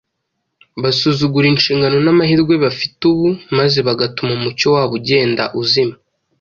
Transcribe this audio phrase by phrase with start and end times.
[0.81, 5.93] Basuzugura inshingano n’amahirwe bafite ubu maze bagatuma umucyo wabo ugenda uzima